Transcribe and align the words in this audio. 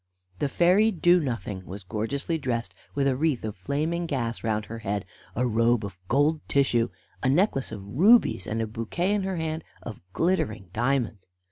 The 0.39 0.47
fairy 0.49 0.89
Do 0.89 1.19
nothing 1.19 1.63
was 1.63 1.83
gorgeously 1.83 2.39
dressed 2.39 2.73
with 2.95 3.05
a 3.05 3.15
wreath 3.15 3.43
of 3.43 3.55
flaming 3.55 4.07
gas 4.07 4.43
round 4.43 4.65
her 4.65 4.79
head, 4.79 5.05
a 5.35 5.45
robe 5.45 5.85
of 5.85 5.99
gold 6.07 6.41
tissue, 6.47 6.89
a 7.21 7.29
necklace 7.29 7.71
of 7.71 7.85
rubies, 7.85 8.47
and 8.47 8.63
a 8.63 8.65
bouquet 8.65 9.13
in 9.13 9.21
her 9.21 9.35
hand 9.37 9.63
of 9.83 10.01
glittering 10.11 10.71
diamonds. 10.73 11.27